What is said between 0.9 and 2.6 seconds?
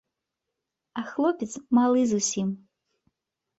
А хлопец малы зусім.